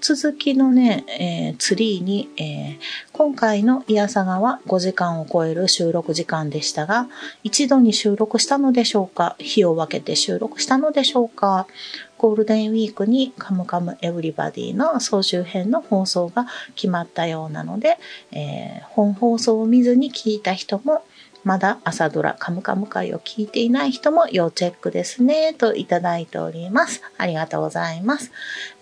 [0.00, 2.78] 続きのね、えー、ツリーに、えー、
[3.12, 7.06] 今回のイヤサガは5時間を超える収録時間でしたが、
[7.44, 9.36] 一度に収録したのでしょうか？
[9.38, 11.66] 日を分けて収録したのでしょうか？
[12.24, 17.98] ゴールデンウィークにカムカムエブリバディの総集編の放送が決まったようなので、
[18.32, 21.04] えー、本放送を見ずに聞いた人も
[21.42, 27.02] まだ朝ドラカムカム会を聞いていない人も要チェックですね、といただいております。
[27.18, 28.32] ありがとうございます。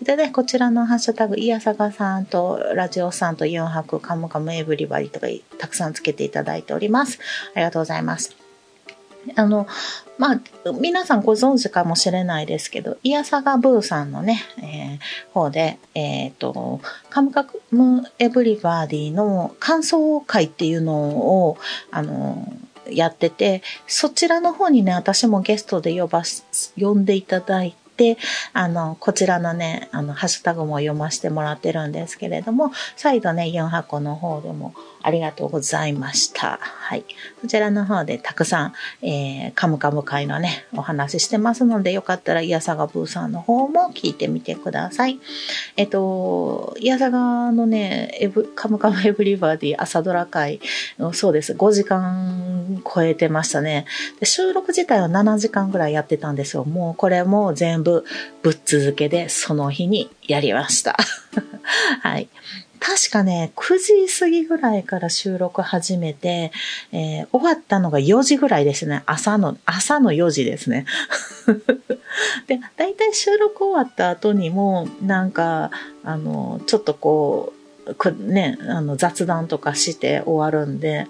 [0.01, 5.27] でね、こちらのハッシュタグ、イヤサガさんとラジオさんと4泊カムカムエブリバディとか
[5.57, 7.19] たくさんつけていただいております。
[7.55, 8.42] ありがとうございます。
[9.35, 9.67] あの、
[10.17, 10.41] まあ、
[10.79, 20.95] 皆さんご存知かもしれないですけど、イヤサガブーさんのね、えー、方で、えっ、ー、と、カムカムエブリバディの感想会っていうの
[21.47, 21.57] を、
[21.91, 22.47] あの、
[22.89, 26.23] やってて、そちらの方にね、私もゲストで呼ば、
[26.77, 27.82] 呼んでいただいて、
[28.53, 36.59] あの、こちらのね、あの、ハッシュタグも読ませてもらってるんですけれども、再度ね、4箱の方でもありがとうございました。
[36.61, 37.05] はい。
[37.41, 38.73] そちらの方でたくさん、
[39.05, 45.19] えー、カムカム会のね、お話ししてますので、よかったら、イヤサガブーさんの方も聞いてみてください。
[45.77, 50.59] えっと、イヤサガのね、エブ、カムカムエブリバディ朝ドラ会、
[51.13, 51.53] そうです。
[51.53, 53.85] 5時間超えてましたね。
[54.19, 56.65] で収録自体は7時間ぐらいやってたんですよ。
[56.65, 60.97] もうこれも全部ぶっ続けでその日にやりました。
[62.01, 62.29] はい。
[62.79, 63.77] 確かね、9
[64.07, 66.51] 時過ぎぐらいから収録始めて、
[66.91, 69.03] えー、終わったのが4時ぐらいですね。
[69.05, 70.85] 朝の、朝の4時ですね。
[72.47, 75.71] で、だいたい収録終わった後にも、なんか、
[76.03, 77.63] あの、ちょっとこう、
[78.17, 81.07] ね、あの雑談とかして終わるんで、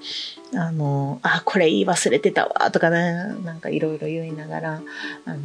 [0.56, 3.14] あの、あ、これ言い忘れてたわ、とかね、
[3.44, 4.82] なんかいろいろ言いながら、
[5.26, 5.40] あの、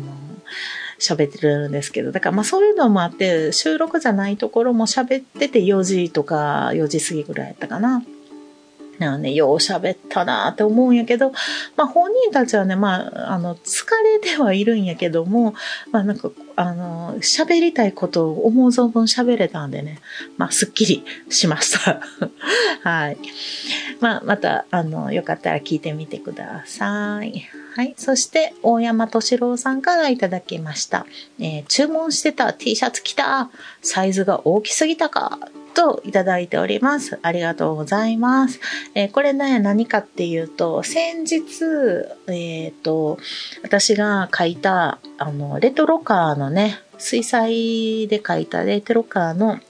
[0.98, 8.02] 喋ってるんですけど、だからまあそういうのもあって、収録じゃないところも喋ってて4時とか4時過ぎぐらいやったかな。
[8.98, 11.30] なのね、よう喋ったなって思うんやけど、
[11.76, 15.54] まあ本人たちはね、まあ、あの、疲れてはいるんやけども、
[15.92, 20.00] まあなんか、あの、喋りたいことを思う存分喋れたんでね、
[20.36, 22.00] まあすっきりしました。
[22.82, 23.18] はい。
[24.00, 27.48] まあまた、あの、よかったら聞いてみてください。
[27.74, 27.94] はい。
[27.96, 31.06] そして、大山敏郎さんからいただきました。
[31.38, 33.50] えー、注文してた T シャツ着た
[33.82, 35.38] サイズが大きすぎたか
[35.74, 37.18] といただいております。
[37.22, 38.60] ありがとうございます。
[38.94, 41.64] えー、これね、何かっていうと、先日、
[42.26, 43.18] えっ、ー、と、
[43.62, 49.60] 私が書いた、あの、レトロカーのね、水彩で書いたレトロカーの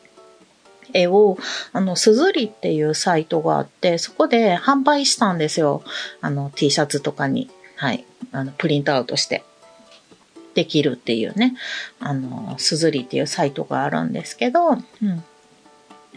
[0.93, 1.39] 絵を、
[1.73, 5.83] あの、すずりっていうサイトがあって、そこで販売したんですよ。
[6.21, 7.51] あの、T シャツとかに。
[7.77, 8.05] はい。
[8.33, 9.45] あの、プリントアウトして。
[10.55, 11.55] できるっていうね、
[12.01, 15.25] あの、すずりっていうサイトがあるんですけど、うん。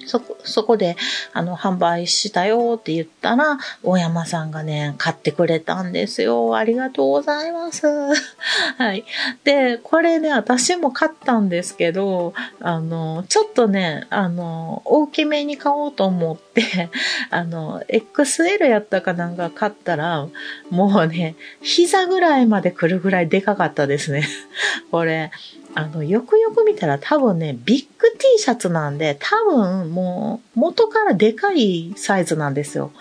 [0.05, 0.95] そ、そこで、
[1.33, 6.55] あの、販売したよって言ったら、大山さんがね、買ってくれたんですよ。
[6.55, 7.87] ありがとうございます。
[8.77, 9.05] はい。
[9.43, 16.89] で、これね、私も買ったんですけど、あの、ちょっとね、あの、大きめに買おうと思って、
[17.29, 20.27] あの、XL やったかなんか買ったら、
[20.69, 24.27] もうね、膝ぐらいまで来るぐらいでかかったですね。
[24.91, 25.31] これ、
[25.75, 32.91] あの、よくよく見たら多分ね、ビッグ T シャツなんで、多分もう元からでかいサイズなんですよ。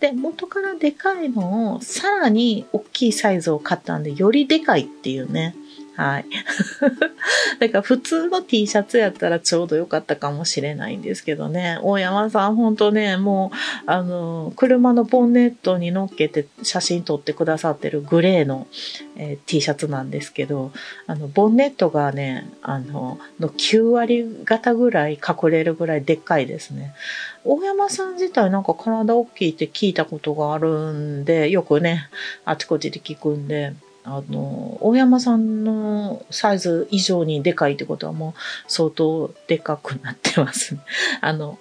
[0.00, 5.54] で、元からでかいのをさらに大きいサイズを買ったんで、よりでかいっていうね。
[5.96, 6.26] はい。
[7.60, 11.78] だから普通の T シャツやったらちょうどよかったかもしれないんですけどね。
[11.82, 18.66] 大山さんほんとね、もう、あの、車のボンネットに乗っけて写真撮ってくださってるグレーの、
[19.16, 20.72] えー、T シャツなんですけど、
[21.06, 26.92] あの、ボンネットがね、あの、の9割型ぐらい隠れるぐらいでっかいですね。
[27.44, 32.08] 大山さん自体なんか体大きいって聞いたことがあるんで、よくね、
[32.44, 33.74] あちこちで聞くんで、
[34.04, 40.76] あの、大山さんのサイズ以上にでかいってことはもう相当でかくなってます。
[41.22, 41.58] あの、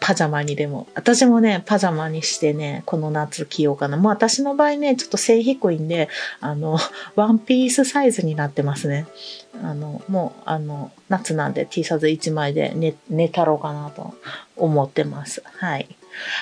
[0.00, 0.86] パジャマにでも。
[0.94, 3.96] 私もね、パジャマにしてね、この夏着ようかな。
[3.96, 6.08] もう私の場合ね、ちょっと背低いんで、
[6.40, 6.78] あの、
[7.16, 9.06] ワンピースサイズになってますね。
[9.62, 14.14] あの、もう、あの、夏なんで T シャツ1枚で寝、寝たろうかなと
[14.56, 15.42] 思ってます。
[15.58, 15.88] はい。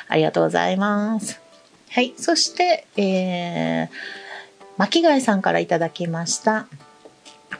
[0.08, 1.40] ありがとうございます。
[1.90, 2.14] はい。
[2.16, 3.88] そして、えー、
[4.78, 6.66] 巻貝さんからいただきました。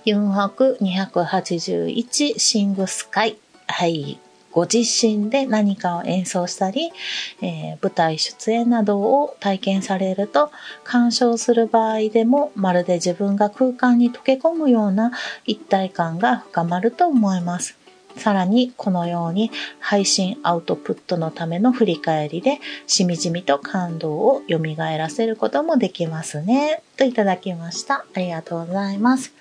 [0.06, 3.22] 4泊281シングスカ
[3.66, 4.18] はい。
[4.52, 6.92] ご自身で何かを演奏したり、
[7.40, 10.52] えー、舞台出演などを体験されると、
[10.84, 15.10] 鑑賞する場合でもまるで自分が空間に溶け込むような
[15.46, 17.81] 一体感が深まると思います。
[18.16, 19.50] さらにこのように
[19.80, 26.82] 配信アウトプットのための振り返りでしみじみと感動を蘇らせることもできますね。
[26.96, 28.04] といただきました。
[28.14, 29.32] ありがとうございます。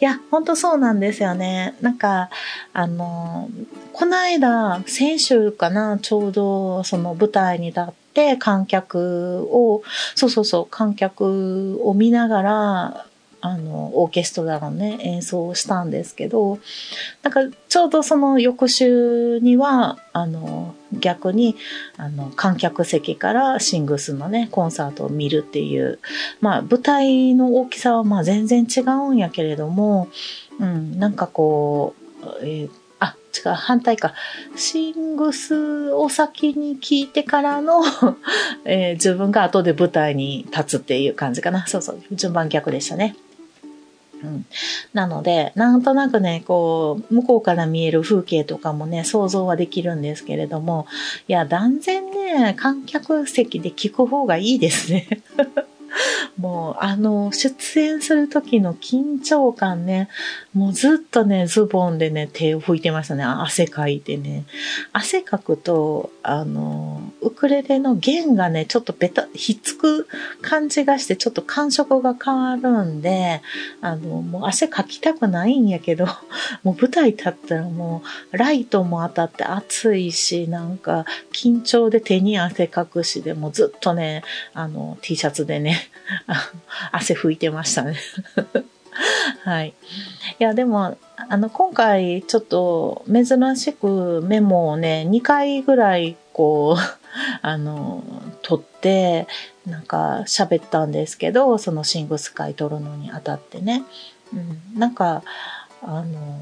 [0.00, 1.74] いや、ほんとそうなんですよね。
[1.80, 2.30] なんか、
[2.72, 3.48] あの、
[3.92, 9.82] この間、先週かな、ちょうどその舞台に立って観客を、
[10.14, 13.06] そうそうそう、観客を見ながら、
[13.40, 16.58] あの、オーケストラのね、演奏をしたんですけど、
[17.22, 21.56] なんかちょうどその翌週には、あの、逆に、
[21.96, 26.00] あの、観客席からシングスのね、コンサートを見るっていう、
[26.40, 30.08] まあ、舞台の大きさはまあ全然違うんやけれども、
[30.58, 32.70] うん、なんかこう、えー
[33.00, 34.14] あ、違う、反対か。
[34.56, 37.84] シングスを先に聞いてからの
[38.64, 41.64] えー、自分が後で舞台に立つっていう感じかな。
[41.66, 43.14] そうそう、順番逆でしたね。
[44.22, 44.46] うん、
[44.92, 50.86] なので、なんとなくね、こう、向こうから見える風景とかもね、想像はできるんですけれども、
[51.28, 55.08] いや、断然ね、観客席で聞く方がいいですね。
[56.38, 60.08] もう、あの、出演する時の緊張感ね、
[60.54, 63.24] もうずっとね、ズボンでね、手を拭いてましたね。
[63.24, 64.44] 汗かいてね。
[64.92, 70.08] 汗かくと、あの、ウクレレの弦がね、ちょっとベタ、ひっつく
[70.42, 73.42] 感じがして、ちょっと感触が変わるんで、
[73.80, 76.06] あの、もう汗かきたくないんやけど、
[76.62, 84.22] もう舞台立ったらもう、ライトも当たって暑いし、なんか、緊張で手に汗かくしで、もずっとね、
[84.54, 85.87] あの、T シャツでね、
[86.92, 87.96] 汗拭いてましたね。
[89.44, 89.74] はい。
[90.38, 96.80] いや、でも、あの、今回ちょっと珍しくメモをね、2回ぐらいこう、
[97.42, 98.02] あの、
[98.42, 99.26] 撮って、
[99.66, 103.84] なんか喋ったんですけど、そのシングスカイ撮るのにあたってね。
[104.32, 105.22] うん、なんか、
[105.82, 106.40] あの、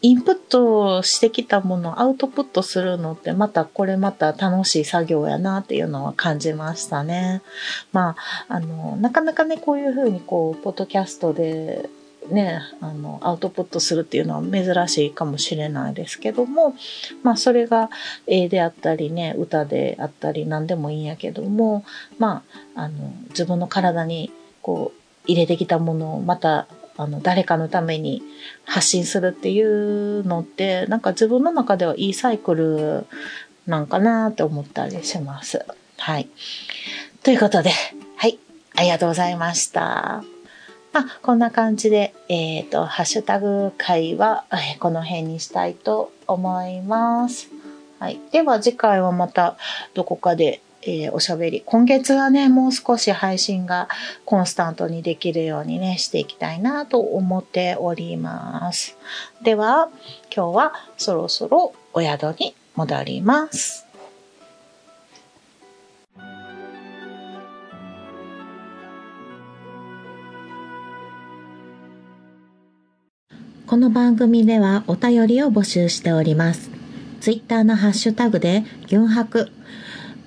[0.00, 7.42] インプットしてきたものをアウトプットするのってまたこれまた楽しい作業やなっていうのは感じましたね。
[7.92, 8.16] ま
[8.48, 11.88] あ、あの、なかなかね、こういうふうにこう、ポッドキャストで
[12.30, 16.74] ね、あの、アウトプットするっていうのは珍しいかもしれないですけども、
[17.22, 17.90] まあそれが
[18.26, 21.84] 絵であったりね、歌であったり何でもいいんやけども、
[22.18, 22.44] ま
[22.74, 24.30] あ、あの、自分の体に
[24.62, 26.66] こう、入れてきたものをまた
[26.98, 28.22] あの、誰かのために
[28.64, 33.06] 発信するっていうのって、なんか自分の中ではいいサイクル
[33.66, 35.64] なんかなって思ったりします。
[35.96, 36.28] はい。
[37.22, 37.70] ということで、
[38.16, 38.38] はい。
[38.74, 40.24] ありがとうございました。
[40.92, 47.48] まあ、こんな感じで、えっ、ー、と、ハッシュタグ会は、えー、この辺にしたいと思います。
[48.00, 48.18] はい。
[48.32, 49.56] では次回はまた
[49.94, 51.62] どこかでえー、おしゃべり。
[51.66, 53.88] 今月はね、もう少し配信が
[54.24, 58.96] コンスタントにできるようにね、していきたいなと思っております。
[59.42, 59.90] では、
[60.34, 63.84] 今日はそろそろお宿に戻ります。
[73.66, 76.70] この番組ではお便りを募集しております。
[77.20, 79.50] ツイッターのハッシュタグで、ユンハク、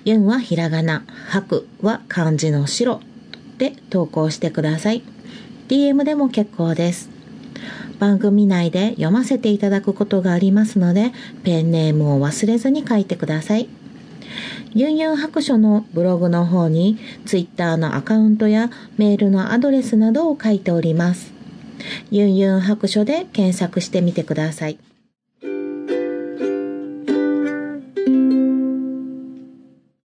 [0.04, 3.00] ユンはひらがな、白は漢字の白
[3.58, 5.02] で投稿してください。
[5.68, 7.08] DM でも結構です。
[8.00, 11.12] 番組内で読ませていただくことがありますので、
[11.44, 13.68] ペンネームを忘れずに書いてください。
[14.74, 21.32] ユンユン白書のブログの方に Twitter のアカウントやメールのアドレスなどを書いております。
[22.10, 24.78] ユンユン白書で検索してみてください。